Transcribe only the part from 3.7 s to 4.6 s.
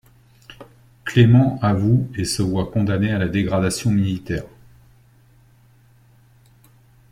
militaire.